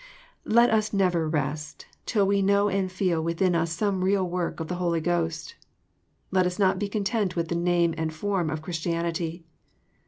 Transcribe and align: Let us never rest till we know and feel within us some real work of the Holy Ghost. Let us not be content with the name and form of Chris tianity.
Let 0.47 0.71
us 0.71 0.93
never 0.93 1.29
rest 1.29 1.85
till 2.07 2.25
we 2.25 2.41
know 2.41 2.69
and 2.69 2.91
feel 2.91 3.23
within 3.23 3.53
us 3.53 3.71
some 3.71 4.03
real 4.03 4.27
work 4.27 4.59
of 4.59 4.67
the 4.67 4.77
Holy 4.81 4.99
Ghost. 4.99 5.53
Let 6.31 6.47
us 6.47 6.57
not 6.57 6.79
be 6.79 6.89
content 6.89 7.35
with 7.35 7.49
the 7.49 7.55
name 7.55 7.93
and 7.99 8.11
form 8.11 8.49
of 8.49 8.63
Chris 8.63 8.79
tianity. 8.79 9.43